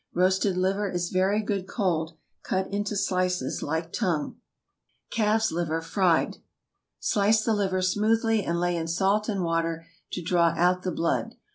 [0.15, 4.37] Roasted liver is very good cold, cut into slices like tongue.
[5.11, 6.37] CALF'S LIVER (Fried).
[6.99, 11.35] Slice the liver smoothly, and lay in salt and water to draw out the blood.